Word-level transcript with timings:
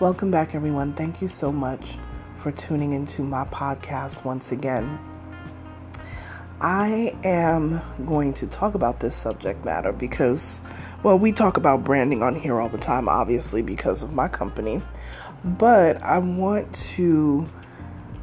Welcome 0.00 0.30
back, 0.30 0.54
everyone. 0.54 0.92
Thank 0.92 1.20
you 1.20 1.26
so 1.26 1.50
much 1.50 1.98
for 2.40 2.52
tuning 2.52 2.92
into 2.92 3.24
my 3.24 3.42
podcast 3.46 4.24
once 4.24 4.52
again. 4.52 4.96
I 6.60 7.16
am 7.24 7.82
going 8.06 8.32
to 8.34 8.46
talk 8.46 8.76
about 8.76 9.00
this 9.00 9.16
subject 9.16 9.64
matter 9.64 9.90
because, 9.90 10.60
well, 11.02 11.18
we 11.18 11.32
talk 11.32 11.56
about 11.56 11.82
branding 11.82 12.22
on 12.22 12.36
here 12.36 12.60
all 12.60 12.68
the 12.68 12.78
time, 12.78 13.08
obviously, 13.08 13.60
because 13.60 14.04
of 14.04 14.12
my 14.12 14.28
company. 14.28 14.82
But 15.42 16.00
I 16.00 16.18
want 16.18 16.72
to 16.94 17.48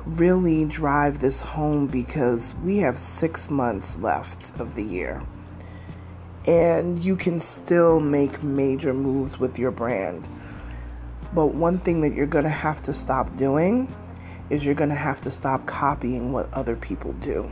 really 0.05 0.64
drive 0.64 1.20
this 1.20 1.42
home 1.42 1.88
because 1.88 2.54
we 2.64 2.78
have 2.78 2.98
six 2.98 3.50
months 3.50 3.98
left 3.98 4.58
of 4.62 4.76
the 4.76 4.84
year. 4.84 5.22
And 6.48 7.04
you 7.04 7.18
can 7.18 7.42
still 7.42 8.00
make 8.00 8.42
major 8.42 8.94
moves 8.94 9.42
with 9.42 9.60
your 9.60 9.72
brand 9.72 10.30
but 11.36 11.48
one 11.48 11.80
thing 11.80 12.00
that 12.02 12.14
you're 12.14 12.26
going 12.26 12.46
to 12.46 12.50
have 12.50 12.82
to 12.84 12.94
stop 12.94 13.36
doing 13.36 13.94
is 14.50 14.64
you're 14.64 14.74
going 14.74 14.90
to 14.90 14.96
have 14.96 15.20
to 15.22 15.30
stop 15.30 15.66
copying 15.66 16.32
what 16.32 16.52
other 16.54 16.77
people 16.77 17.12
do. 17.14 17.52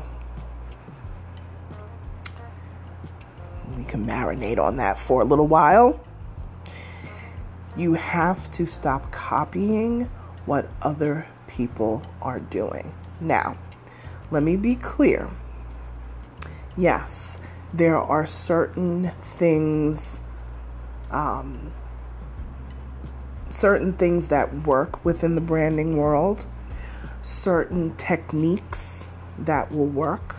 We 3.78 3.84
can 3.84 4.06
marinate 4.06 4.58
on 4.58 4.78
that 4.78 4.98
for 4.98 5.22
a 5.22 5.25
little 5.25 5.48
while. 5.48 6.00
You 7.75 7.95
have 7.95 8.50
to 8.53 8.66
stop 8.66 9.12
copying 9.12 10.09
what 10.45 10.70
other 10.81 11.28
people 11.47 12.02
are 12.22 12.40
doing. 12.40 12.94
Now, 13.20 13.58
let 14.31 14.44
me 14.44 14.56
be 14.56 14.75
clear. 14.75 15.30
Yes, 16.78 17.38
there 17.73 17.97
are 17.97 18.25
certain 18.25 19.12
things 19.38 20.20
um, 21.12 21.73
certain 23.54 23.94
things 23.94 24.30
that 24.30 24.66
work 24.66 25.06
within 25.06 25.36
the 25.36 25.42
branding 25.42 25.96
world, 25.96 26.48
certain 27.22 27.96
techniques 27.98 29.06
that 29.38 29.72
will 29.72 29.86
work. 29.86 30.36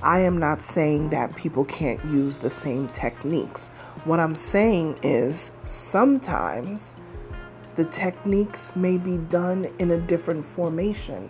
I 0.00 0.20
am 0.20 0.38
not 0.38 0.62
saying 0.62 1.10
that 1.10 1.34
people 1.34 1.64
can't 1.64 2.02
use 2.04 2.38
the 2.38 2.50
same 2.50 2.88
techniques. 2.90 3.68
What 4.04 4.20
I'm 4.20 4.36
saying 4.36 5.00
is 5.02 5.50
sometimes 5.64 6.92
the 7.74 7.84
techniques 7.86 8.70
may 8.76 8.96
be 8.96 9.18
done 9.18 9.68
in 9.80 9.90
a 9.90 9.98
different 9.98 10.46
formation. 10.46 11.28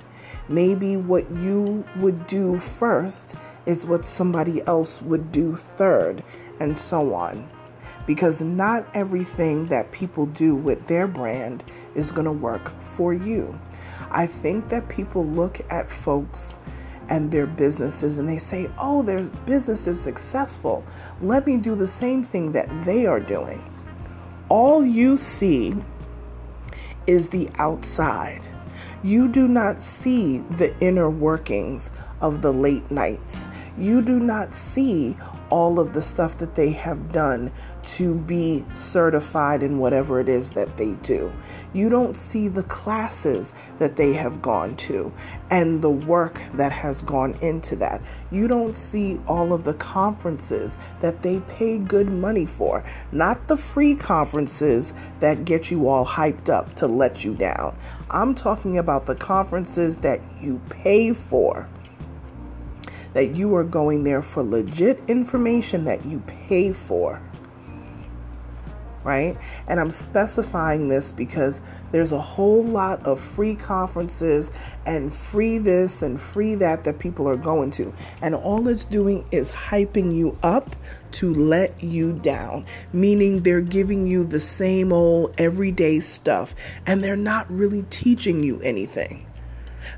Maybe 0.49 0.97
what 0.97 1.31
you 1.31 1.85
would 1.97 2.27
do 2.27 2.59
first 2.59 3.35
is 3.65 3.87
what 3.87 4.07
somebody 4.07 4.63
else 4.67 5.01
would 5.01 5.33
do 5.33 5.57
third, 5.79 6.23
and 6.61 6.77
so 6.77 7.15
on 7.15 7.49
because 8.07 8.41
not 8.41 8.87
everything 8.95 9.67
that 9.67 9.93
people 9.93 10.27
do 10.27 10.55
with 10.55 10.87
their 10.87 11.07
brand 11.07 11.65
is 11.95 12.13
going 12.13 12.25
to 12.25 12.33
work 12.33 12.73
for 12.97 13.13
you. 13.13 13.59
I 14.11 14.27
think 14.27 14.69
that 14.69 14.89
people 14.89 15.25
look 15.25 15.61
at 15.71 15.91
folks 15.91 16.59
and 17.09 17.31
their 17.31 17.47
businesses 17.47 18.19
and 18.19 18.29
they 18.29 18.39
say, 18.39 18.71
oh, 18.79 19.03
their 19.03 19.25
business 19.25 19.87
is 19.87 20.01
successful. 20.01 20.85
Let 21.21 21.47
me 21.47 21.57
do 21.57 21.75
the 21.75 21.89
same 21.89 22.25
thing 22.25 22.53
that 22.53 22.69
they 22.85 23.07
are 23.07 23.21
doing. 23.21 23.63
All 24.49 24.85
you 24.85 25.17
see 25.17 25.75
is 27.07 27.31
the 27.31 27.49
outside. 27.57 28.49
You 29.03 29.29
do 29.29 29.47
not 29.47 29.83
see 29.83 30.39
the 30.39 30.77
inner 30.81 31.11
workings 31.11 31.91
of 32.21 32.43
the 32.43 32.53
late 32.53 32.91
nights. 32.91 33.47
You 33.79 34.01
do 34.01 34.19
not 34.19 34.55
see 34.55 35.17
all 35.51 35.79
of 35.79 35.93
the 35.93 36.03
stuff 36.03 36.39
that 36.39 36.55
they 36.55 36.71
have 36.71 37.13
done 37.13 37.53
to 37.85 38.15
be 38.15 38.65
certified 38.75 39.63
in 39.63 39.79
whatever 39.79 40.19
it 40.19 40.29
is 40.29 40.51
that 40.51 40.77
they 40.77 40.93
do. 41.03 41.33
You 41.73 41.89
don't 41.89 42.17
see 42.17 42.49
the 42.49 42.65
classes 42.65 43.53
that 43.79 43.97
they 43.97 44.15
have 44.15 44.43
gone 44.43 44.77
to 44.77 45.13
and 45.51 45.83
the 45.83 45.91
work 45.91 46.43
that 46.55 46.73
has 46.73 47.03
gone 47.03 47.35
into 47.43 47.77
that. 47.77 48.01
You 48.31 48.49
don't 48.49 48.77
see 48.77 49.21
all 49.29 49.53
of 49.53 49.65
the 49.65 49.75
conferences 49.75 50.73
that 51.01 51.23
they 51.23 51.41
pay 51.41 51.79
good 51.79 52.11
money 52.11 52.47
for, 52.47 52.83
not 53.13 53.47
the 53.47 53.57
free 53.57 53.95
conferences 53.95 54.93
that 55.21 55.45
get 55.45 55.71
you 55.71 55.89
all 55.89 56.07
hyped 56.07 56.49
up 56.49 56.75
to 56.77 56.89
let 56.89 57.25
you 57.25 57.35
down. 57.35 57.77
I'm 58.11 58.35
talking 58.35 58.79
about 58.79 59.07
the 59.07 59.15
conferences 59.15 59.99
that 59.99 60.21
you 60.41 60.61
pay 60.71 61.13
for 61.13 61.69
that 63.17 63.35
you 63.35 63.55
are 63.57 63.65
going 63.65 64.05
there 64.05 64.21
for 64.21 64.43
legit 64.43 65.01
information 65.09 65.87
that 65.87 66.05
you 66.05 66.23
pay 66.27 66.71
for 66.71 67.19
right? 69.05 69.39
And 69.69 69.79
I'm 69.79 69.93
specifying 69.93 70.89
this 70.89 71.13
because 71.13 71.61
there's 71.93 72.11
a 72.11 72.21
whole 72.21 72.65
lot 72.65 73.07
of 73.07 73.21
free 73.21 73.55
conferences 73.55 74.51
and 74.85 75.15
free 75.15 75.59
this 75.59 76.03
and 76.03 76.21
free 76.21 76.57
that 76.57 76.83
that 76.83 76.99
people 76.99 77.29
are 77.29 77.37
going 77.37 77.71
to. 77.73 77.95
And 78.21 78.35
all 78.35 78.67
it's 78.67 78.85
doing 78.85 79.25
is 79.31 79.53
hyping 79.53 80.17
you 80.17 80.37
up 80.43 80.75
to 81.13 81.33
let 81.33 81.81
you 81.85 82.15
down, 82.15 82.67
meaning 82.93 83.37
they're 83.37 83.61
giving 83.61 84.09
you 84.09 84.25
the 84.25 84.41
same 84.41 84.93
old 84.93 85.37
everyday 85.39 86.01
stuff 86.01 86.57
and 86.85 87.03
they're 87.03 87.15
not 87.15 87.49
really 87.49 87.85
teaching 87.85 88.43
you 88.43 88.61
anything. 88.63 89.26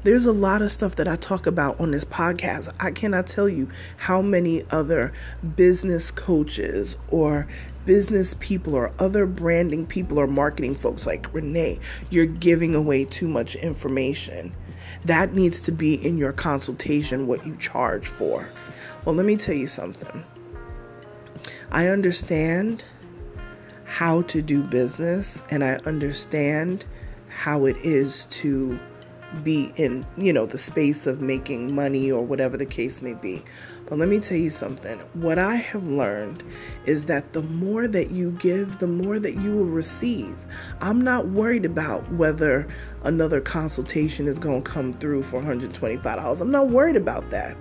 There's 0.03 0.27
a 0.27 0.33
lot 0.33 0.63
of 0.63 0.73
stuff 0.73 0.97
that 0.97 1.09
I 1.09 1.17
talk 1.17 1.47
about 1.47 1.81
on 1.81 1.91
this 1.91 2.05
podcast. 2.05 2.73
I 2.81 2.91
cannot 2.91 3.27
tell 3.27 3.49
you 3.49 3.69
how 3.97 4.23
many 4.23 4.65
other 4.71 5.13
business 5.57 6.11
coaches 6.11 6.97
or 7.11 7.47
business 7.89 8.37
people 8.39 8.75
or 8.75 8.93
other 8.99 9.25
branding 9.25 9.87
people 9.87 10.19
or 10.19 10.27
marketing 10.27 10.75
folks 10.75 11.07
like 11.07 11.33
Renee, 11.33 11.81
you're 12.11 12.27
giving 12.27 12.75
away 12.75 13.07
too 13.07 13.27
much 13.27 13.55
information. 13.57 14.53
That 15.07 15.33
needs 15.33 15.61
to 15.63 15.73
be 15.73 15.95
in 15.95 16.19
your 16.19 16.33
consultation 16.33 17.27
what 17.27 17.47
you 17.47 17.57
charge 17.57 18.07
for. 18.07 18.47
Well, 19.05 19.15
let 19.15 19.25
me 19.25 19.39
tell 19.39 19.55
you 19.55 19.67
something. 19.67 20.23
I 21.71 21.89
understand 21.89 22.85
how 23.85 24.21
to 24.23 24.43
do 24.43 24.63
business 24.63 25.43
and 25.51 25.65
I 25.65 25.77
understand 25.87 26.85
how 27.29 27.65
it 27.65 27.77
is 27.79 28.27
to 28.27 28.79
be 29.43 29.73
in, 29.77 30.07
you 30.17 30.33
know, 30.33 30.47
the 30.47 30.59
space 30.59 31.07
of 31.07 31.21
making 31.21 31.75
money 31.75 32.11
or 32.11 32.25
whatever 32.25 32.57
the 32.57 32.67
case 32.67 33.03
may 33.03 33.15
be. 33.15 33.43
But 33.87 33.99
let 33.99 34.09
me 34.09 34.21
tell 34.21 34.39
you 34.39 34.51
something. 34.51 34.99
What 35.15 35.39
I 35.39 35.57
have 35.57 35.87
learned 35.87 36.43
is 36.87 37.07
that 37.07 37.33
the 37.33 37.43
more 37.43 37.89
that 37.89 38.11
you 38.11 38.33
give, 38.33 38.79
the 38.79 38.87
more 38.87 39.19
that 39.19 39.35
you 39.35 39.55
will 39.55 39.65
receive. 39.65 40.37
I'm 40.81 41.01
not 41.01 41.29
worried 41.29 41.65
about 41.65 42.11
whether 42.13 42.67
another 43.03 43.41
consultation 43.41 44.27
is 44.27 44.39
going 44.39 44.63
to 44.63 44.71
come 44.71 44.93
through 44.93 45.23
for 45.25 45.41
$125. 45.41 46.41
I'm 46.41 46.51
not 46.51 46.69
worried 46.69 46.97
about 46.97 47.31
that 47.31 47.57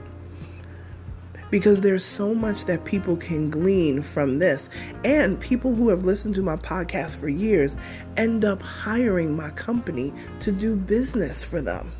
because 1.49 1.81
there's 1.81 2.03
so 2.03 2.33
much 2.33 2.65
that 2.65 2.85
people 2.85 3.15
can 3.15 3.49
glean 3.49 4.01
from 4.01 4.39
this. 4.39 4.69
And 5.03 5.39
people 5.39 5.73
who 5.73 5.89
have 5.89 6.05
listened 6.05 6.35
to 6.35 6.41
my 6.41 6.57
podcast 6.57 7.15
for 7.15 7.29
years 7.29 7.77
end 8.17 8.45
up 8.45 8.61
hiring 8.61 9.35
my 9.35 9.49
company 9.51 10.13
to 10.41 10.51
do 10.51 10.75
business 10.75 11.43
for 11.43 11.61
them, 11.61 11.91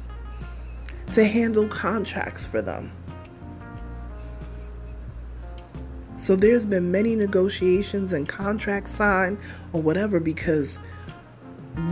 to 1.14 1.26
handle 1.26 1.68
contracts 1.68 2.46
for 2.46 2.62
them. 2.62 2.92
So 6.18 6.36
there's 6.36 6.66
been 6.66 6.92
many 6.92 7.16
negotiations 7.16 8.12
and 8.12 8.28
contracts 8.28 8.92
signed 8.92 9.38
or 9.72 9.82
whatever 9.82 10.20
because 10.20 10.80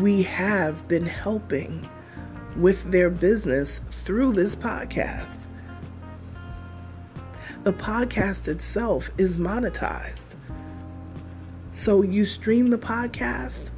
we 0.01 0.23
have 0.23 0.87
been 0.87 1.05
helping 1.05 1.87
with 2.57 2.89
their 2.91 3.09
business 3.09 3.79
through 3.91 4.33
this 4.33 4.55
podcast 4.55 5.44
the 7.65 7.73
podcast 7.73 8.47
itself 8.47 9.09
is 9.17 9.37
monetized. 9.37 10.35
So 11.71 12.03
you 12.03 12.23
stream 12.23 12.67
the 12.67 12.77
podcast, 12.77 13.71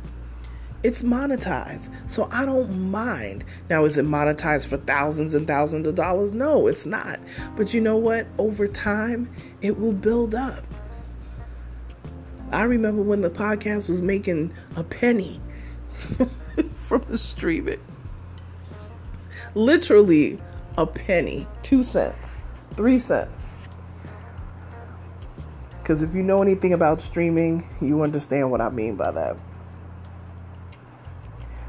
it's 0.83 1.03
monetized. 1.03 1.89
So 2.05 2.27
I 2.29 2.45
don't 2.45 2.91
mind. 2.91 3.45
Now, 3.69 3.85
is 3.85 3.95
it 3.95 4.05
monetized 4.05 4.67
for 4.67 4.75
thousands 4.75 5.33
and 5.33 5.47
thousands 5.47 5.87
of 5.87 5.95
dollars? 5.95 6.33
No, 6.33 6.67
it's 6.67 6.85
not. 6.85 7.21
But 7.55 7.73
you 7.73 7.79
know 7.79 7.95
what? 7.95 8.27
Over 8.37 8.67
time, 8.67 9.33
it 9.61 9.79
will 9.79 9.93
build 9.93 10.35
up. 10.35 10.65
I 12.51 12.63
remember 12.63 13.01
when 13.01 13.21
the 13.21 13.29
podcast 13.29 13.87
was 13.87 14.01
making 14.01 14.53
a 14.75 14.83
penny 14.83 15.39
from 16.87 17.05
the 17.07 17.17
streaming. 17.17 17.79
Literally 19.55 20.37
a 20.77 20.85
penny, 20.85 21.47
two 21.63 21.83
cents, 21.83 22.37
three 22.75 22.99
cents. 22.99 23.56
Because 25.87 26.01
if 26.01 26.13
you 26.13 26.21
know 26.21 26.41
anything 26.41 26.73
about 26.73 26.99
streaming, 26.99 27.65
you 27.79 28.01
understand 28.01 28.51
what 28.51 28.59
I 28.59 28.67
mean 28.67 28.97
by 28.97 29.09
that. 29.09 29.37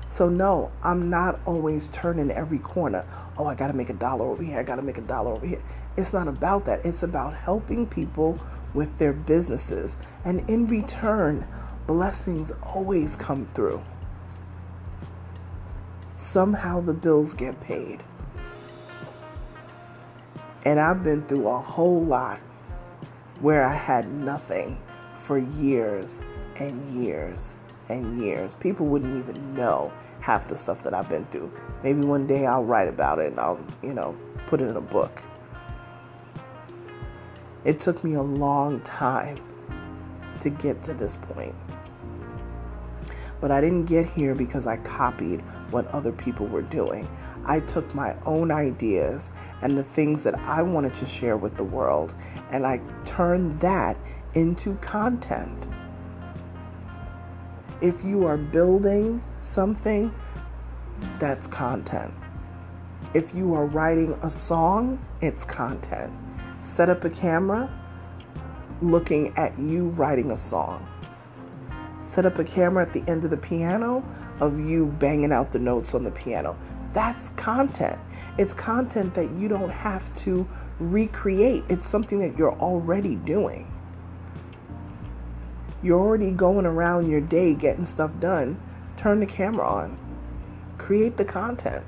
So, 0.08 0.28
no, 0.28 0.72
I'm 0.82 1.08
not 1.08 1.38
always 1.46 1.86
turning 1.92 2.32
every 2.32 2.58
corner. 2.58 3.06
Oh, 3.38 3.46
I 3.46 3.54
got 3.54 3.68
to 3.68 3.74
make 3.74 3.90
a 3.90 3.92
dollar 3.92 4.26
over 4.26 4.42
here. 4.42 4.58
I 4.58 4.64
got 4.64 4.74
to 4.74 4.82
make 4.82 4.98
a 4.98 5.02
dollar 5.02 5.30
over 5.30 5.46
here. 5.46 5.62
It's 5.96 6.12
not 6.12 6.26
about 6.26 6.66
that. 6.66 6.84
It's 6.84 7.04
about 7.04 7.32
helping 7.32 7.86
people 7.86 8.40
with 8.74 8.98
their 8.98 9.12
businesses. 9.12 9.96
And 10.24 10.40
in 10.50 10.66
return, 10.66 11.46
blessings 11.86 12.50
always 12.60 13.14
come 13.14 13.46
through. 13.46 13.80
Somehow 16.16 16.80
the 16.80 16.92
bills 16.92 17.34
get 17.34 17.60
paid. 17.60 18.02
And 20.64 20.80
I've 20.80 21.04
been 21.04 21.22
through 21.28 21.46
a 21.46 21.60
whole 21.60 22.02
lot 22.04 22.40
where 23.40 23.64
I 23.64 23.74
had 23.74 24.10
nothing 24.12 24.78
for 25.16 25.38
years 25.38 26.22
and 26.56 27.02
years 27.02 27.54
and 27.88 28.20
years. 28.20 28.54
People 28.54 28.86
wouldn't 28.86 29.16
even 29.16 29.54
know 29.54 29.92
half 30.20 30.48
the 30.48 30.56
stuff 30.56 30.82
that 30.82 30.94
I've 30.94 31.08
been 31.08 31.24
through. 31.26 31.50
Maybe 31.82 32.00
one 32.00 32.26
day 32.26 32.46
I'll 32.46 32.64
write 32.64 32.88
about 32.88 33.18
it 33.18 33.28
and 33.28 33.40
I'll, 33.40 33.60
you 33.82 33.94
know, 33.94 34.16
put 34.46 34.60
it 34.60 34.64
in 34.64 34.76
a 34.76 34.80
book. 34.80 35.22
It 37.64 37.78
took 37.78 38.02
me 38.02 38.14
a 38.14 38.22
long 38.22 38.80
time 38.80 39.38
to 40.40 40.50
get 40.50 40.82
to 40.84 40.94
this 40.94 41.16
point. 41.16 41.54
But 43.40 43.50
I 43.50 43.60
didn't 43.60 43.84
get 43.84 44.08
here 44.08 44.34
because 44.34 44.66
I 44.66 44.78
copied 44.78 45.42
what 45.70 45.86
other 45.88 46.12
people 46.12 46.46
were 46.46 46.62
doing. 46.62 47.08
I 47.44 47.60
took 47.60 47.94
my 47.94 48.16
own 48.26 48.50
ideas 48.50 49.30
and 49.62 49.76
the 49.76 49.82
things 49.82 50.22
that 50.24 50.34
I 50.40 50.62
wanted 50.62 50.94
to 50.94 51.06
share 51.06 51.36
with 51.36 51.56
the 51.56 51.64
world 51.64 52.14
and 52.50 52.66
I 52.66 52.80
turned 53.04 53.60
that 53.60 53.96
into 54.34 54.74
content. 54.76 55.66
If 57.80 58.04
you 58.04 58.26
are 58.26 58.36
building 58.36 59.22
something, 59.40 60.12
that's 61.18 61.46
content. 61.46 62.12
If 63.14 63.34
you 63.34 63.54
are 63.54 63.66
writing 63.66 64.18
a 64.22 64.30
song, 64.30 65.04
it's 65.20 65.44
content. 65.44 66.12
Set 66.62 66.90
up 66.90 67.04
a 67.04 67.10
camera 67.10 67.70
looking 68.82 69.36
at 69.36 69.58
you 69.58 69.88
writing 69.90 70.30
a 70.30 70.36
song. 70.36 70.86
Set 72.04 72.26
up 72.26 72.38
a 72.38 72.44
camera 72.44 72.84
at 72.84 72.92
the 72.92 73.04
end 73.10 73.24
of 73.24 73.30
the 73.30 73.36
piano 73.36 74.04
of 74.40 74.58
you 74.58 74.86
banging 74.86 75.32
out 75.32 75.52
the 75.52 75.58
notes 75.58 75.94
on 75.94 76.04
the 76.04 76.10
piano. 76.10 76.56
That's 76.92 77.28
content. 77.30 77.98
It's 78.38 78.52
content 78.52 79.14
that 79.14 79.30
you 79.32 79.48
don't 79.48 79.70
have 79.70 80.14
to 80.22 80.48
recreate, 80.78 81.64
it's 81.68 81.86
something 81.86 82.20
that 82.20 82.38
you're 82.38 82.56
already 82.58 83.16
doing. 83.16 83.72
You're 85.82 86.00
already 86.00 86.30
going 86.30 86.66
around 86.66 87.10
your 87.10 87.20
day 87.20 87.54
getting 87.54 87.84
stuff 87.84 88.10
done. 88.20 88.60
Turn 88.96 89.20
the 89.20 89.26
camera 89.26 89.66
on, 89.66 89.98
create 90.76 91.16
the 91.16 91.24
content, 91.24 91.84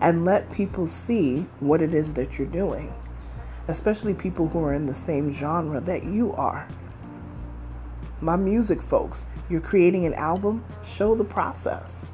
and 0.00 0.24
let 0.24 0.52
people 0.52 0.86
see 0.88 1.46
what 1.60 1.80
it 1.80 1.94
is 1.94 2.14
that 2.14 2.38
you're 2.38 2.46
doing, 2.46 2.92
especially 3.68 4.12
people 4.12 4.48
who 4.48 4.62
are 4.62 4.74
in 4.74 4.84
the 4.84 4.94
same 4.94 5.32
genre 5.32 5.80
that 5.80 6.04
you 6.04 6.32
are. 6.34 6.68
My 8.22 8.36
music 8.36 8.80
folks, 8.80 9.26
you're 9.50 9.60
creating 9.60 10.06
an 10.06 10.14
album, 10.14 10.64
show 10.84 11.16
the 11.16 11.24
process. 11.24 12.12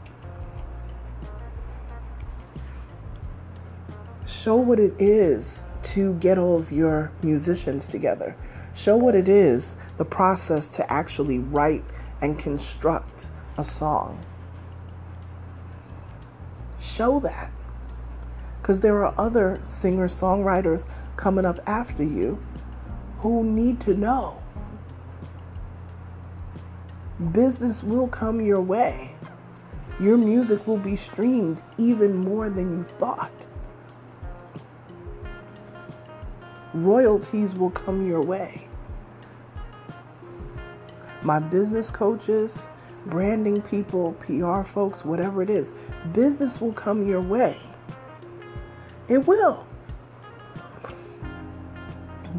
Show 4.26 4.56
what 4.56 4.80
it 4.80 4.94
is 4.98 5.62
to 5.82 6.14
get 6.14 6.38
all 6.38 6.56
of 6.56 6.72
your 6.72 7.12
musicians 7.22 7.88
together. 7.88 8.34
Show 8.74 8.96
what 8.96 9.14
it 9.14 9.28
is, 9.28 9.76
the 9.98 10.04
process 10.06 10.66
to 10.68 10.90
actually 10.90 11.40
write 11.40 11.84
and 12.22 12.38
construct 12.38 13.28
a 13.58 13.64
song. 13.64 14.18
Show 16.80 17.20
that. 17.20 17.52
Because 18.62 18.80
there 18.80 19.04
are 19.04 19.14
other 19.18 19.60
singer 19.62 20.08
songwriters 20.08 20.86
coming 21.16 21.44
up 21.44 21.60
after 21.66 22.02
you 22.02 22.42
who 23.18 23.44
need 23.44 23.78
to 23.80 23.92
know. 23.92 24.40
Business 27.32 27.82
will 27.82 28.08
come 28.08 28.40
your 28.40 28.60
way. 28.60 29.14
Your 30.00 30.16
music 30.16 30.66
will 30.66 30.78
be 30.78 30.96
streamed 30.96 31.60
even 31.76 32.16
more 32.16 32.48
than 32.48 32.78
you 32.78 32.84
thought. 32.84 33.46
royalties 36.74 37.54
will 37.54 37.70
come 37.70 38.06
your 38.06 38.22
way. 38.22 38.66
My 41.22 41.38
business 41.38 41.90
coaches, 41.90 42.68
branding 43.06 43.60
people, 43.62 44.12
PR 44.20 44.62
folks, 44.62 45.04
whatever 45.04 45.42
it 45.42 45.50
is, 45.50 45.72
business 46.12 46.60
will 46.60 46.72
come 46.72 47.06
your 47.06 47.20
way. 47.20 47.58
It 49.08 49.26
will. 49.26 49.66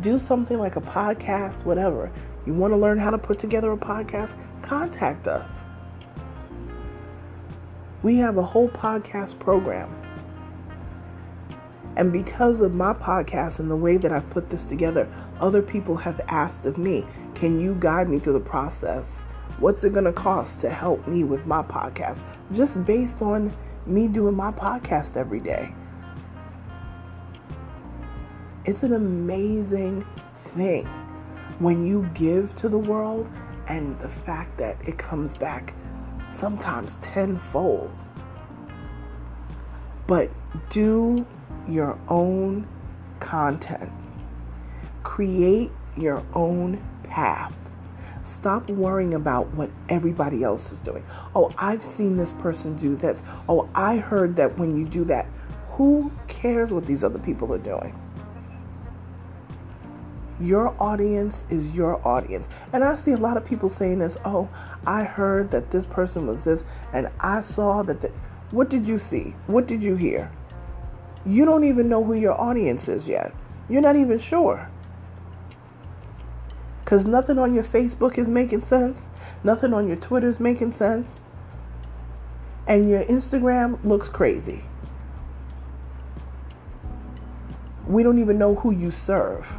Do 0.01 0.17
something 0.17 0.57
like 0.57 0.75
a 0.75 0.81
podcast, 0.81 1.65
whatever. 1.65 2.11
You 2.45 2.53
want 2.53 2.71
to 2.71 2.77
learn 2.77 2.99
how 2.99 3.09
to 3.09 3.17
put 3.17 3.37
together 3.37 3.71
a 3.71 3.77
podcast? 3.77 4.35
Contact 4.69 5.27
us. 5.27 5.63
We 8.04 8.18
have 8.18 8.38
a 8.38 8.44
whole 8.44 8.69
podcast 8.69 9.39
program 9.39 9.89
and 11.95 12.13
because 12.13 12.62
of 12.62 12.75
my 12.75 12.94
podcast 12.94 13.57
and 13.57 13.71
the 13.71 13.75
way 13.75 13.98
that 13.98 14.12
I've 14.12 14.30
put 14.30 14.51
this 14.51 14.63
together, 14.63 15.12
other 15.39 15.63
people 15.63 15.95
have 15.98 16.21
asked 16.27 16.68
of 16.68 16.77
me, 16.77 17.04
can 17.33 17.60
you 17.60 17.77
guide 17.80 18.07
me 18.10 18.19
through 18.19 18.33
the 18.33 18.39
process? 18.39 19.24
What's 19.57 19.83
it 19.83 19.92
going 19.92 20.06
to 20.06 20.13
cost 20.13 20.60
to 20.60 20.69
help 20.69 21.07
me 21.07 21.24
with 21.24 21.48
my 21.48 21.63
podcast? 21.63 22.21
Just 22.51 22.86
based 22.86 23.24
on 23.24 23.51
me 23.88 24.07
doing 24.07 24.36
my 24.36 24.51
podcast 24.51 25.18
every 25.18 25.39
day. 25.39 25.74
It's 28.66 28.83
an 28.83 28.94
amazing 28.94 30.06
thing 30.36 30.86
when 31.57 31.88
you 31.88 32.07
give 32.13 32.56
to 32.57 32.69
the 32.69 32.77
world 32.77 33.31
and 33.69 33.98
the 34.00 34.10
fact 34.10 34.57
that 34.57 34.75
it 34.86 34.98
comes 34.98 35.36
back 35.36 35.74
sometimes 36.30 36.98
tenfold. 37.01 37.92
But 40.07 40.31
do 40.69 41.26
your 41.68 41.97
own 42.09 42.68
content. 43.19 43.92
Create 45.04 45.71
your 45.95 46.26
own 46.33 46.83
path. 47.04 47.54
Stop 48.23 48.69
worrying 48.69 49.14
about 49.14 49.54
what 49.54 49.69
everybody 49.88 50.44
else 50.44 50.71
is 50.71 50.80
doing. 50.80 51.04
Oh, 51.35 51.52
I've 51.57 51.83
seen 51.83 52.18
this 52.18 52.33
person 52.33 52.76
do 52.76 52.95
this. 52.95 53.23
Oh, 53.47 53.69
I 53.76 53.97
heard 53.97 54.35
that 54.38 54.57
when 54.57 54.76
you 54.76 54.85
do 54.85 55.04
that. 55.06 55.28
Who 55.71 56.11
cares 56.28 56.73
what 56.73 56.85
these 56.85 57.04
other 57.04 57.19
people 57.19 57.54
are 57.54 57.59
doing? 57.59 57.97
Your 60.39 60.75
audience 60.81 61.43
is 61.49 61.75
your 61.75 62.05
audience. 62.07 62.47
And 62.71 62.83
I 62.83 62.95
see 62.95 63.11
a 63.11 63.17
lot 63.17 63.37
of 63.37 63.45
people 63.45 63.69
saying 63.69 63.99
this, 63.99 64.17
oh, 64.23 64.49
I 64.85 65.03
heard 65.03 65.51
that 65.51 65.71
this 65.71 65.85
person 65.85 66.27
was 66.27 66.41
this, 66.41 66.63
and 66.93 67.09
I 67.19 67.41
saw 67.41 67.83
that. 67.83 68.01
The... 68.01 68.11
What 68.51 68.69
did 68.69 68.87
you 68.87 68.97
see? 68.97 69.35
What 69.47 69.67
did 69.67 69.83
you 69.83 69.95
hear? 69.95 70.31
you 71.25 71.45
don't 71.45 71.63
even 71.63 71.89
know 71.89 72.03
who 72.03 72.13
your 72.13 72.39
audience 72.39 72.87
is 72.87 73.07
yet. 73.07 73.33
You're 73.69 73.81
not 73.81 73.95
even 73.95 74.19
sure. 74.19 74.69
Because 76.83 77.05
nothing 77.05 77.37
on 77.37 77.53
your 77.53 77.63
Facebook 77.63 78.17
is 78.17 78.29
making 78.29 78.61
sense, 78.61 79.07
nothing 79.43 79.73
on 79.73 79.87
your 79.87 79.97
Twitter 79.97 80.27
is 80.27 80.39
making 80.39 80.71
sense, 80.71 81.19
and 82.67 82.89
your 82.89 83.03
Instagram 83.03 83.83
looks 83.85 84.09
crazy. 84.09 84.63
We 87.87 88.01
don't 88.01 88.19
even 88.19 88.37
know 88.37 88.55
who 88.55 88.71
you 88.71 88.91
serve. 88.91 89.55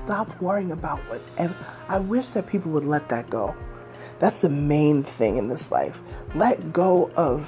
Stop 0.00 0.40
worrying 0.40 0.72
about 0.72 0.98
whatever. 1.10 1.54
I 1.88 1.98
wish 1.98 2.28
that 2.28 2.46
people 2.46 2.72
would 2.72 2.86
let 2.86 3.10
that 3.10 3.28
go. 3.28 3.54
That's 4.18 4.40
the 4.40 4.48
main 4.48 5.02
thing 5.02 5.36
in 5.36 5.48
this 5.48 5.70
life. 5.70 6.00
Let 6.34 6.72
go 6.72 7.10
of 7.16 7.46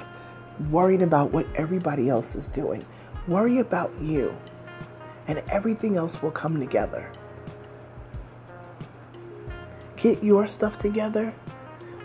worrying 0.69 1.01
about 1.01 1.31
what 1.31 1.47
everybody 1.55 2.09
else 2.09 2.35
is 2.35 2.47
doing. 2.47 2.85
Worry 3.27 3.57
about 3.57 3.91
you, 3.99 4.37
and 5.27 5.41
everything 5.49 5.97
else 5.97 6.21
will 6.21 6.29
come 6.29 6.59
together. 6.59 7.09
Get 9.95 10.23
your 10.23 10.45
stuff 10.45 10.77
together. 10.77 11.33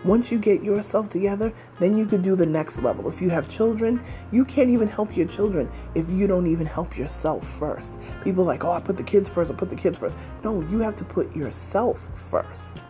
Once 0.05 0.31
you 0.31 0.39
get 0.39 0.63
yourself 0.63 1.09
together, 1.09 1.53
then 1.81 1.99
you 1.99 2.07
could 2.07 2.23
do 2.23 2.37
the 2.37 2.47
next 2.47 2.81
level. 2.83 3.09
If 3.09 3.21
you 3.21 3.31
have 3.31 3.49
children, 3.49 4.03
you 4.31 4.45
can't 4.45 4.71
even 4.71 4.87
help 4.87 5.17
your 5.17 5.27
children 5.27 5.71
if 5.95 6.09
you 6.09 6.27
don't 6.27 6.47
even 6.47 6.67
help 6.67 6.97
yourself 6.97 7.49
first. 7.59 7.99
People 8.23 8.45
like, 8.45 8.65
oh, 8.65 8.71
I 8.71 8.81
put 8.81 8.97
the 8.97 9.03
kids 9.03 9.29
first, 9.29 9.51
I 9.51 9.55
put 9.55 9.71
the 9.71 9.77
kids 9.77 9.99
first. 9.99 10.15
No, 10.45 10.61
you 10.63 10.79
have 10.81 10.95
to 10.97 11.05
put 11.05 11.35
yourself 11.35 12.09
first. 12.15 12.85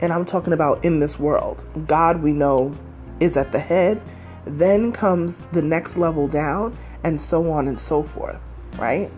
And 0.00 0.12
I'm 0.12 0.24
talking 0.24 0.52
about 0.52 0.84
in 0.84 1.00
this 1.00 1.18
world. 1.18 1.64
God, 1.86 2.22
we 2.22 2.32
know, 2.32 2.74
is 3.20 3.36
at 3.36 3.52
the 3.52 3.58
head. 3.58 4.00
Then 4.46 4.92
comes 4.92 5.42
the 5.52 5.62
next 5.62 5.96
level 5.96 6.26
down, 6.26 6.76
and 7.04 7.20
so 7.20 7.50
on 7.50 7.68
and 7.68 7.78
so 7.78 8.02
forth, 8.02 8.40
right? 8.76 9.10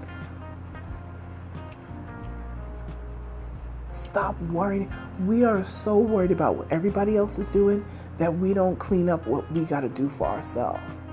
Stop 3.94 4.40
worrying. 4.42 4.92
We 5.24 5.44
are 5.44 5.62
so 5.62 5.96
worried 5.96 6.32
about 6.32 6.56
what 6.56 6.70
everybody 6.72 7.16
else 7.16 7.38
is 7.38 7.46
doing 7.46 7.86
that 8.18 8.36
we 8.36 8.52
don't 8.52 8.76
clean 8.76 9.08
up 9.08 9.24
what 9.24 9.50
we 9.52 9.60
got 9.64 9.82
to 9.82 9.88
do 9.88 10.08
for 10.08 10.26
ourselves. 10.26 11.06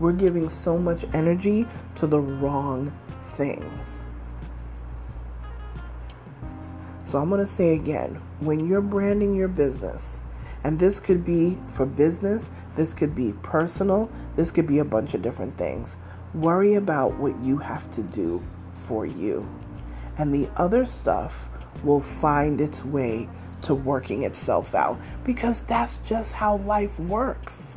We're 0.00 0.12
giving 0.12 0.50
so 0.50 0.76
much 0.76 1.06
energy 1.14 1.66
to 1.94 2.06
the 2.06 2.20
wrong 2.20 2.92
things. 3.36 4.04
So 7.04 7.16
I'm 7.16 7.30
going 7.30 7.40
to 7.40 7.46
say 7.46 7.74
again 7.74 8.20
when 8.40 8.68
you're 8.68 8.82
branding 8.82 9.34
your 9.34 9.48
business, 9.48 10.20
and 10.62 10.78
this 10.78 11.00
could 11.00 11.24
be 11.24 11.56
for 11.72 11.86
business, 11.86 12.50
this 12.76 12.92
could 12.92 13.14
be 13.14 13.32
personal, 13.42 14.10
this 14.36 14.50
could 14.50 14.66
be 14.66 14.80
a 14.80 14.84
bunch 14.84 15.14
of 15.14 15.22
different 15.22 15.56
things. 15.56 15.96
Worry 16.34 16.74
about 16.74 17.14
what 17.18 17.38
you 17.40 17.56
have 17.56 17.90
to 17.92 18.02
do 18.02 18.44
for 18.86 19.06
you. 19.06 19.48
And 20.16 20.34
the 20.34 20.48
other 20.56 20.86
stuff 20.86 21.48
will 21.82 22.00
find 22.00 22.60
its 22.60 22.84
way 22.84 23.28
to 23.62 23.74
working 23.74 24.22
itself 24.22 24.74
out 24.74 24.98
because 25.24 25.62
that's 25.62 25.98
just 25.98 26.32
how 26.32 26.56
life 26.58 26.98
works. 26.98 27.76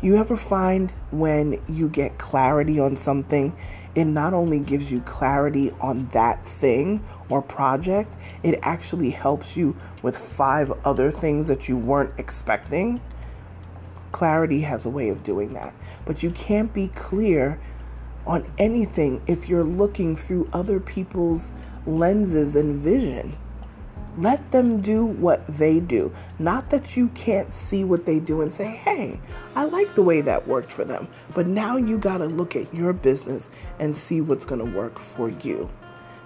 You 0.00 0.16
ever 0.16 0.36
find 0.36 0.90
when 1.12 1.62
you 1.68 1.88
get 1.88 2.18
clarity 2.18 2.80
on 2.80 2.96
something, 2.96 3.56
it 3.94 4.06
not 4.06 4.34
only 4.34 4.58
gives 4.58 4.90
you 4.90 5.00
clarity 5.02 5.70
on 5.80 6.08
that 6.08 6.44
thing 6.44 7.04
or 7.28 7.40
project, 7.40 8.16
it 8.42 8.58
actually 8.62 9.10
helps 9.10 9.56
you 9.56 9.76
with 10.02 10.16
five 10.16 10.72
other 10.84 11.10
things 11.10 11.46
that 11.46 11.68
you 11.68 11.76
weren't 11.76 12.12
expecting? 12.18 13.00
Clarity 14.10 14.62
has 14.62 14.86
a 14.86 14.90
way 14.90 15.08
of 15.08 15.22
doing 15.22 15.52
that. 15.52 15.72
But 16.04 16.22
you 16.22 16.30
can't 16.30 16.72
be 16.72 16.88
clear 16.88 17.60
on 18.26 18.50
anything 18.58 19.20
if 19.26 19.48
you're 19.48 19.64
looking 19.64 20.16
through 20.16 20.48
other 20.52 20.80
people's 20.80 21.52
lenses 21.86 22.56
and 22.56 22.80
vision. 22.80 23.36
Let 24.18 24.50
them 24.50 24.82
do 24.82 25.06
what 25.06 25.46
they 25.46 25.80
do. 25.80 26.12
Not 26.38 26.68
that 26.70 26.96
you 26.96 27.08
can't 27.08 27.52
see 27.52 27.82
what 27.82 28.04
they 28.04 28.20
do 28.20 28.42
and 28.42 28.52
say, 28.52 28.66
hey, 28.66 29.18
I 29.54 29.64
like 29.64 29.94
the 29.94 30.02
way 30.02 30.20
that 30.20 30.46
worked 30.46 30.70
for 30.70 30.84
them. 30.84 31.08
But 31.34 31.46
now 31.46 31.78
you 31.78 31.96
got 31.96 32.18
to 32.18 32.26
look 32.26 32.54
at 32.54 32.72
your 32.74 32.92
business 32.92 33.48
and 33.78 33.96
see 33.96 34.20
what's 34.20 34.44
going 34.44 34.58
to 34.58 34.76
work 34.76 34.98
for 34.98 35.30
you. 35.30 35.70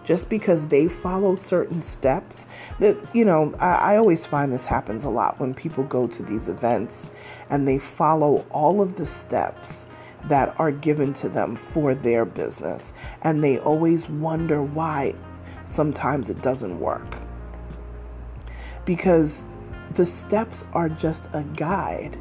Just 0.05 0.29
because 0.29 0.67
they 0.67 0.89
followed 0.89 1.43
certain 1.43 1.81
steps, 1.83 2.47
that, 2.81 2.97
you 3.15 3.25
know, 3.25 3.53
I, 3.59 3.95
I 3.95 3.97
always 3.97 4.27
find 4.27 4.53
this 4.53 4.65
happens 4.65 5.05
a 5.05 5.11
lot 5.11 5.39
when 5.39 5.55
people 5.55 5.85
go 5.85 6.09
to 6.09 6.23
these 6.25 6.49
events 6.49 7.11
and 7.51 7.67
they 7.69 7.79
follow 7.79 8.45
all 8.51 8.83
of 8.83 8.97
the 8.97 9.07
steps 9.07 9.87
that 10.29 10.59
are 10.59 10.73
given 10.73 11.13
to 11.15 11.29
them 11.29 11.57
for 11.57 11.95
their 11.95 12.25
business. 12.25 12.93
And 13.23 13.43
they 13.43 13.59
always 13.59 14.09
wonder 14.09 14.63
why 14.63 15.15
sometimes 15.67 16.31
it 16.31 16.41
doesn't 16.43 16.79
work 16.81 17.17
because 18.87 19.45
the 19.93 20.07
steps 20.07 20.65
are 20.73 20.89
just 20.89 21.25
a 21.33 21.43
guide. 21.43 22.17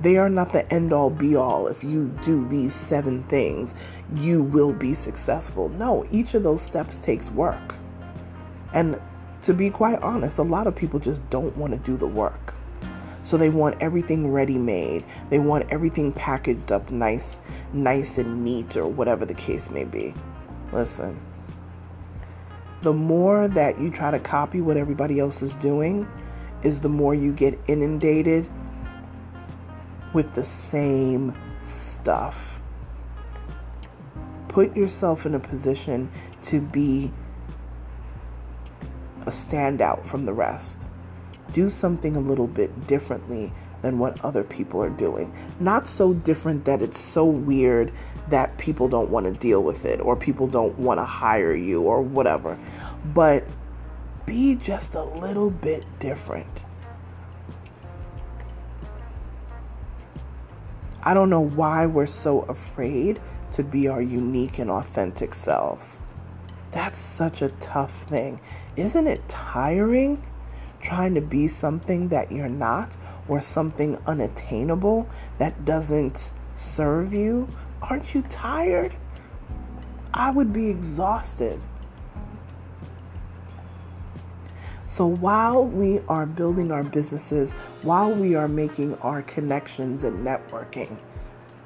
They 0.00 0.16
are 0.16 0.28
not 0.28 0.52
the 0.52 0.72
end 0.72 0.92
all 0.92 1.10
be 1.10 1.34
all. 1.34 1.66
If 1.66 1.82
you 1.82 2.06
do 2.22 2.46
these 2.48 2.72
seven 2.72 3.24
things, 3.24 3.74
you 4.14 4.42
will 4.42 4.72
be 4.72 4.94
successful. 4.94 5.68
No, 5.70 6.06
each 6.10 6.34
of 6.34 6.44
those 6.44 6.62
steps 6.62 6.98
takes 6.98 7.30
work. 7.30 7.74
And 8.72 9.00
to 9.42 9.52
be 9.52 9.70
quite 9.70 10.00
honest, 10.02 10.38
a 10.38 10.42
lot 10.42 10.66
of 10.66 10.76
people 10.76 11.00
just 11.00 11.28
don't 11.30 11.56
want 11.56 11.72
to 11.72 11.78
do 11.80 11.96
the 11.96 12.06
work. 12.06 12.54
So 13.28 13.36
they 13.36 13.50
want 13.50 13.82
everything 13.82 14.32
ready 14.32 14.56
made. 14.56 15.04
They 15.28 15.38
want 15.38 15.70
everything 15.70 16.12
packaged 16.12 16.72
up 16.72 16.90
nice, 16.90 17.40
nice 17.74 18.16
and 18.16 18.42
neat 18.42 18.74
or 18.74 18.86
whatever 18.86 19.26
the 19.26 19.34
case 19.34 19.68
may 19.68 19.84
be. 19.84 20.14
Listen, 20.72 21.20
the 22.80 22.94
more 22.94 23.46
that 23.46 23.78
you 23.78 23.90
try 23.90 24.10
to 24.10 24.18
copy 24.18 24.62
what 24.62 24.78
everybody 24.78 25.20
else 25.20 25.42
is 25.42 25.54
doing, 25.56 26.08
is 26.62 26.80
the 26.80 26.88
more 26.88 27.14
you 27.14 27.34
get 27.34 27.58
inundated 27.66 28.48
with 30.14 30.32
the 30.32 30.44
same 30.44 31.36
stuff. 31.64 32.62
Put 34.48 34.74
yourself 34.74 35.26
in 35.26 35.34
a 35.34 35.40
position 35.40 36.10
to 36.44 36.62
be 36.62 37.12
a 39.26 39.30
standout 39.30 40.06
from 40.06 40.24
the 40.24 40.32
rest. 40.32 40.87
Do 41.52 41.70
something 41.70 42.16
a 42.16 42.20
little 42.20 42.46
bit 42.46 42.86
differently 42.86 43.52
than 43.82 43.98
what 43.98 44.22
other 44.24 44.44
people 44.44 44.82
are 44.82 44.90
doing. 44.90 45.32
Not 45.60 45.88
so 45.88 46.12
different 46.12 46.64
that 46.64 46.82
it's 46.82 47.00
so 47.00 47.24
weird 47.24 47.92
that 48.28 48.58
people 48.58 48.88
don't 48.88 49.10
want 49.10 49.26
to 49.26 49.32
deal 49.32 49.62
with 49.62 49.84
it 49.84 50.00
or 50.00 50.16
people 50.16 50.46
don't 50.46 50.78
want 50.78 50.98
to 50.98 51.04
hire 51.04 51.54
you 51.54 51.82
or 51.82 52.02
whatever. 52.02 52.58
But 53.14 53.44
be 54.26 54.56
just 54.56 54.94
a 54.94 55.04
little 55.04 55.50
bit 55.50 55.86
different. 55.98 56.46
I 61.02 61.14
don't 61.14 61.30
know 61.30 61.40
why 61.40 61.86
we're 61.86 62.06
so 62.06 62.40
afraid 62.42 63.20
to 63.52 63.62
be 63.62 63.88
our 63.88 64.02
unique 64.02 64.58
and 64.58 64.70
authentic 64.70 65.34
selves. 65.34 66.02
That's 66.72 66.98
such 66.98 67.40
a 67.40 67.48
tough 67.60 68.02
thing. 68.04 68.40
Isn't 68.76 69.06
it 69.06 69.26
tiring 69.28 70.22
trying 70.88 71.14
to 71.14 71.20
be 71.20 71.46
something 71.48 72.08
that 72.08 72.32
you're 72.32 72.48
not 72.48 72.96
or 73.28 73.40
something 73.40 73.98
unattainable 74.06 75.08
that 75.38 75.64
doesn't 75.64 76.32
serve 76.56 77.12
you 77.12 77.48
Aren't 77.82 78.14
you 78.14 78.22
tired? 78.22 78.94
I 80.12 80.30
would 80.30 80.52
be 80.52 80.68
exhausted. 80.68 81.60
So 84.86 85.06
while 85.06 85.64
we 85.64 86.00
are 86.08 86.26
building 86.26 86.72
our 86.72 86.82
businesses, 86.82 87.52
while 87.82 88.10
we 88.10 88.34
are 88.34 88.48
making 88.48 88.94
our 88.96 89.22
connections 89.22 90.02
and 90.04 90.26
networking, 90.26 90.96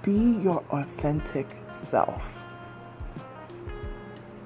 be 0.02 0.38
your 0.42 0.62
authentic 0.70 1.48
self. 1.72 2.38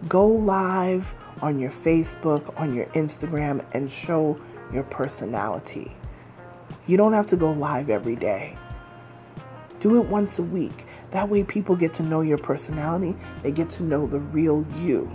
Go 0.08 0.28
live 0.28 1.14
on 1.42 1.58
your 1.58 1.70
Facebook, 1.70 2.58
on 2.60 2.74
your 2.74 2.86
Instagram, 2.86 3.64
and 3.72 3.90
show 3.90 4.38
your 4.72 4.84
personality. 4.84 5.94
You 6.86 6.96
don't 6.96 7.12
have 7.12 7.26
to 7.28 7.36
go 7.36 7.52
live 7.52 7.90
every 7.90 8.16
day. 8.16 8.56
Do 9.80 10.00
it 10.00 10.06
once 10.06 10.38
a 10.38 10.42
week. 10.42 10.86
That 11.10 11.28
way, 11.28 11.44
people 11.44 11.76
get 11.76 11.94
to 11.94 12.02
know 12.02 12.20
your 12.20 12.38
personality, 12.38 13.16
they 13.42 13.52
get 13.52 13.70
to 13.70 13.82
know 13.82 14.06
the 14.06 14.18
real 14.18 14.66
you. 14.78 15.10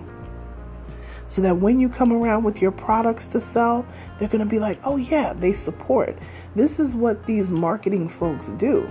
So 1.27 1.41
that 1.41 1.58
when 1.58 1.79
you 1.79 1.89
come 1.89 2.12
around 2.12 2.43
with 2.43 2.62
your 2.62 2.72
products 2.72 3.27
to 3.27 3.39
sell, 3.39 3.86
they're 4.20 4.27
going 4.27 4.39
to 4.43 4.50
be 4.50 4.60
like, 4.60 4.79
oh, 4.84 4.98
yeah, 4.98 5.34
they 5.34 5.53
support. 5.53 6.17
This 6.55 6.79
is 6.79 6.93
what 6.93 7.25
these 7.25 7.50
marketing 7.50 8.10
folks 8.10 8.50
do. 8.58 8.89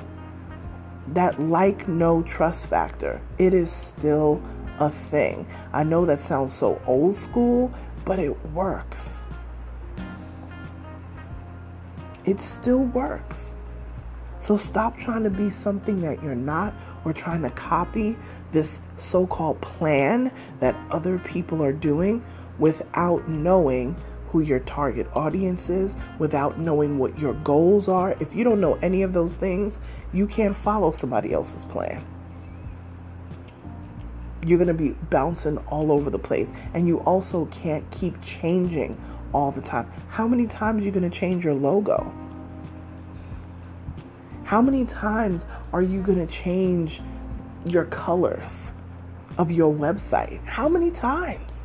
That 1.09 1.41
like, 1.41 1.87
no 1.89 2.23
trust 2.23 2.69
factor, 2.69 3.21
it 3.39 3.53
is 3.53 3.71
still 3.71 4.41
a 4.79 4.89
thing. 4.89 5.47
I 5.73 5.85
know 5.85 6.07
that 6.07 6.21
sounds 6.21 6.55
so 6.55 6.81
old 6.87 7.17
school, 7.17 7.71
but 8.05 8.19
it 8.19 8.35
works. 8.53 9.27
It 12.31 12.39
still 12.39 12.85
works. 12.85 13.57
So 14.39 14.57
stop 14.57 14.97
trying 14.97 15.25
to 15.25 15.31
be 15.31 15.51
something 15.51 16.01
that 16.03 16.23
you're 16.23 16.37
not 16.37 16.73
or 17.05 17.13
trying 17.13 17.43
to 17.43 17.51
copy 17.51 18.17
this 18.53 18.79
so 18.99 19.27
called 19.27 19.61
plan 19.61 20.31
that 20.61 20.77
other 20.93 21.19
people 21.19 21.61
are 21.61 21.73
doing 21.73 22.25
without 22.61 23.29
knowing 23.29 23.97
who 24.29 24.43
your 24.43 24.61
target 24.61 25.09
audience 25.13 25.69
is, 25.69 25.97
without 26.21 26.57
knowing 26.57 27.01
what 27.01 27.19
your 27.19 27.35
goals 27.35 27.89
are. 27.89 28.13
If 28.21 28.33
you 28.33 28.45
don't 28.45 28.61
know 28.61 28.75
any 28.75 29.03
of 29.03 29.13
those 29.13 29.35
things, 29.35 29.81
you 30.13 30.29
can't 30.29 30.55
follow 30.55 30.93
somebody 30.93 31.33
else's 31.33 31.65
plan. 31.65 32.07
You're 34.45 34.59
going 34.59 34.69
to 34.69 34.75
be 34.75 34.91
bouncing 35.11 35.59
all 35.69 35.93
over 35.93 36.11
the 36.11 36.19
place. 36.19 36.53
And 36.75 36.89
you 36.89 36.99
also 37.01 37.47
can't 37.47 37.89
keep 37.91 38.21
changing 38.23 39.01
all 39.33 39.53
the 39.53 39.61
time. 39.61 39.91
How 40.09 40.27
many 40.27 40.47
times 40.47 40.83
are 40.83 40.85
you 40.85 40.91
going 40.91 41.09
to 41.09 41.17
change 41.17 41.45
your 41.45 41.55
logo? 41.55 42.13
How 44.45 44.61
many 44.61 44.85
times 44.85 45.47
are 45.73 45.83
you 45.83 46.03
going 46.03 46.27
to 46.27 46.33
change 46.33 47.01
your 47.65 47.85
colors 47.85 48.71
of 49.39 49.51
your 49.51 49.73
website? 49.73 50.45
How 50.45 50.69
many 50.69 50.91
times 50.91 51.59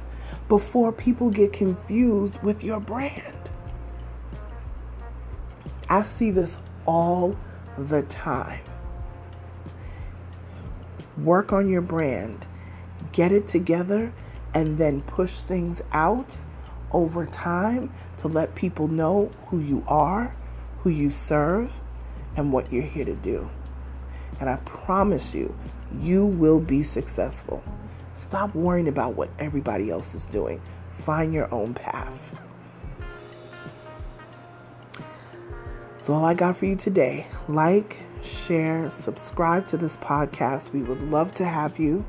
before 0.48 0.92
people 0.92 1.32
get 1.32 1.52
confused 1.52 2.38
with 2.44 2.64
your 2.64 2.80
brand? 2.80 3.50
I 5.90 6.04
see 6.04 6.30
this 6.30 6.58
all 6.86 7.36
the 7.78 8.04
time. 8.04 8.62
Work 11.18 11.54
on 11.54 11.70
your 11.70 11.82
brand, 11.82 12.46
get 13.16 13.32
it 13.32 13.48
together, 13.48 14.14
and 14.54 14.78
then 14.78 15.02
push 15.02 15.36
things 15.40 15.82
out 15.94 16.38
over 16.92 17.26
time 17.26 17.92
to 18.18 18.28
let 18.28 18.54
people 18.56 18.90
know 18.90 19.32
who 19.48 19.60
you 19.60 19.84
are, 19.88 20.36
who 20.80 20.90
you 20.90 21.10
serve, 21.10 21.72
and 22.36 22.52
what 22.52 22.72
you're 22.74 22.84
here 22.84 23.06
to 23.06 23.16
do. 23.16 23.50
And 24.42 24.50
I 24.50 24.58
promise 24.58 25.34
you, 25.34 25.58
you 26.02 26.26
will 26.26 26.60
be 26.60 26.84
successful. 26.84 27.64
Stop 28.14 28.54
worrying 28.54 28.90
about 28.90 29.16
what 29.16 29.30
everybody 29.40 29.90
else 29.90 30.14
is 30.14 30.26
doing. 30.26 30.62
Find 31.00 31.34
your 31.34 31.54
own 31.54 31.74
path. 31.74 32.36
That's 35.90 36.10
all 36.10 36.26
I 36.26 36.34
got 36.34 36.58
for 36.58 36.66
you 36.66 36.76
today. 36.76 37.28
Like, 37.48 37.98
share, 38.22 38.90
subscribe 38.90 39.68
to 39.68 39.78
this 39.78 39.96
podcast. 39.98 40.74
We 40.74 40.82
would 40.82 41.02
love 41.10 41.34
to 41.36 41.46
have 41.46 41.80
you. 41.80 42.06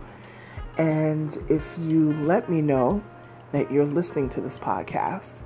And 0.78 1.36
if 1.48 1.74
you 1.78 2.12
let 2.24 2.50
me 2.50 2.60
know 2.60 3.02
that 3.52 3.70
you're 3.70 3.86
listening 3.86 4.28
to 4.30 4.40
this 4.40 4.58
podcast, 4.58 5.36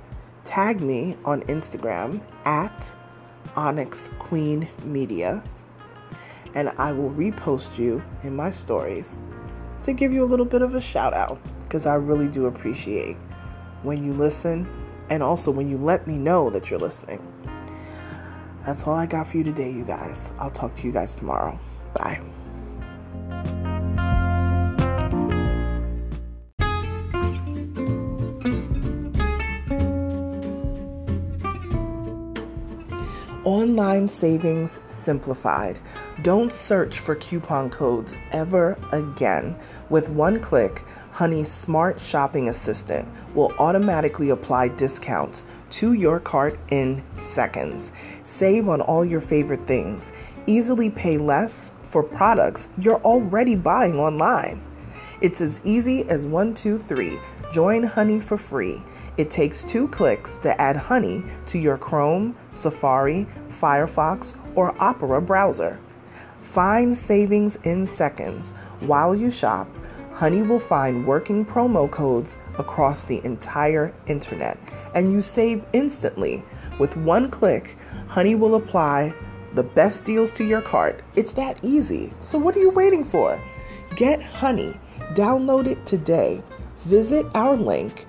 tag 0.43 0.81
me 0.81 1.15
on 1.23 1.41
Instagram 1.43 2.21
at 2.45 2.95
Onyx 3.55 4.09
Queen 4.19 4.67
Media, 4.83 5.43
and 6.53 6.69
I 6.77 6.91
will 6.91 7.11
repost 7.11 7.77
you 7.77 8.03
in 8.23 8.35
my 8.35 8.51
stories 8.51 9.19
to 9.83 9.93
give 9.93 10.11
you 10.11 10.23
a 10.23 10.27
little 10.27 10.45
bit 10.45 10.61
of 10.61 10.75
a 10.75 10.81
shout 10.81 11.13
out 11.13 11.39
because 11.63 11.85
I 11.85 11.95
really 11.95 12.27
do 12.27 12.47
appreciate 12.47 13.15
when 13.83 14.03
you 14.03 14.13
listen 14.13 14.67
and 15.09 15.23
also 15.23 15.51
when 15.51 15.69
you 15.69 15.77
let 15.77 16.07
me 16.07 16.17
know 16.17 16.49
that 16.49 16.69
you're 16.69 16.79
listening. 16.79 17.25
That's 18.65 18.85
all 18.85 18.93
I 18.93 19.05
got 19.05 19.27
for 19.27 19.37
you 19.37 19.43
today, 19.43 19.71
you 19.71 19.83
guys. 19.83 20.31
I'll 20.39 20.51
talk 20.51 20.75
to 20.75 20.87
you 20.87 20.93
guys 20.93 21.15
tomorrow. 21.15 21.59
Bye. 21.93 22.30
Online 34.01 34.09
savings 34.09 34.79
simplified. 34.87 35.77
Don't 36.23 36.51
search 36.51 36.97
for 36.97 37.13
coupon 37.13 37.69
codes 37.69 38.15
ever 38.31 38.75
again. 38.91 39.55
With 39.91 40.09
one 40.09 40.39
click, 40.39 40.81
Honey's 41.11 41.51
smart 41.51 41.99
shopping 41.99 42.49
assistant 42.49 43.07
will 43.35 43.53
automatically 43.59 44.31
apply 44.31 44.69
discounts 44.69 45.45
to 45.77 45.93
your 45.93 46.19
cart 46.19 46.57
in 46.71 47.03
seconds. 47.19 47.91
Save 48.23 48.69
on 48.69 48.81
all 48.81 49.05
your 49.05 49.21
favorite 49.21 49.67
things. 49.67 50.13
Easily 50.47 50.89
pay 50.89 51.19
less 51.19 51.71
for 51.83 52.01
products 52.01 52.69
you're 52.79 53.01
already 53.03 53.53
buying 53.53 53.99
online. 53.99 54.63
It's 55.21 55.41
as 55.41 55.61
easy 55.63 56.09
as 56.09 56.25
one, 56.25 56.55
two, 56.55 56.79
three. 56.79 57.19
Join 57.53 57.83
Honey 57.83 58.19
for 58.19 58.37
free. 58.37 58.81
It 59.17 59.29
takes 59.29 59.63
two 59.63 59.89
clicks 59.89 60.37
to 60.37 60.59
add 60.59 60.75
Honey 60.77 61.23
to 61.47 61.59
your 61.59 61.77
Chrome, 61.77 62.35
Safari, 62.53 63.27
Firefox, 63.61 64.33
or 64.55 64.75
Opera 64.81 65.21
browser. 65.21 65.79
Find 66.41 66.95
savings 66.95 67.57
in 67.63 67.85
seconds. 67.85 68.53
While 68.79 69.15
you 69.15 69.29
shop, 69.29 69.69
Honey 70.13 70.41
will 70.41 70.59
find 70.59 71.05
working 71.07 71.45
promo 71.45 71.89
codes 71.89 72.37
across 72.57 73.03
the 73.03 73.23
entire 73.23 73.93
internet, 74.07 74.57
and 74.93 75.11
you 75.11 75.21
save 75.21 75.63
instantly. 75.73 76.43
With 76.79 76.97
one 76.97 77.29
click, 77.29 77.77
Honey 78.07 78.35
will 78.35 78.55
apply 78.55 79.13
the 79.53 79.63
best 79.63 80.05
deals 80.05 80.31
to 80.33 80.43
your 80.43 80.61
cart. 80.61 81.03
It's 81.15 81.31
that 81.33 81.59
easy. 81.63 82.13
So, 82.19 82.37
what 82.37 82.55
are 82.55 82.59
you 82.59 82.71
waiting 82.71 83.03
for? 83.03 83.41
Get 83.95 84.21
Honey. 84.21 84.77
Download 85.13 85.67
it 85.67 85.85
today. 85.85 86.41
Visit 86.85 87.25
our 87.35 87.55
link 87.55 88.05